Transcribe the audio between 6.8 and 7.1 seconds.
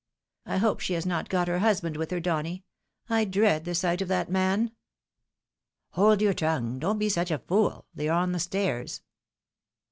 be